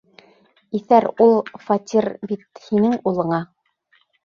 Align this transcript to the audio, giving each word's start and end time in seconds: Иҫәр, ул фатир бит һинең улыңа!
Иҫәр, 0.79 1.07
ул 1.25 1.35
фатир 1.67 2.09
бит 2.33 2.65
һинең 2.71 2.99
улыңа! 3.13 3.45